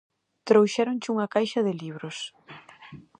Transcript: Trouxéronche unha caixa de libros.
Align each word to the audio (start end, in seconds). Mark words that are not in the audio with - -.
Trouxéronche 0.47 1.11
unha 1.15 1.31
caixa 1.33 1.59
de 1.67 1.73
libros. 1.81 2.17